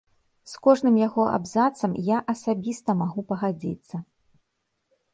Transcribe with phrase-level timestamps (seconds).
[0.53, 3.95] З кожным яго абзацам я асабіста магу пагадзіцца.